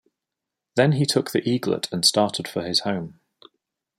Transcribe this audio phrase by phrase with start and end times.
[0.77, 3.19] Then he took the eaglet and started for his home.